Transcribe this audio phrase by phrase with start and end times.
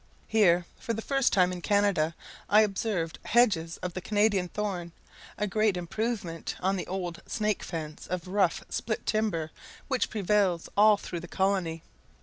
[0.27, 2.15] Here, for the first time in Canada,
[2.49, 4.93] I observed hedges of the Canadian thorn
[5.37, 9.51] a great improvement on the old snake fence of rough split timber
[9.89, 11.83] which prevails all through the colony.